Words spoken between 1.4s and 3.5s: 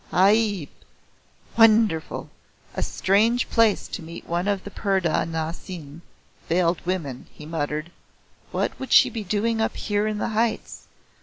(Wonderful!) A strange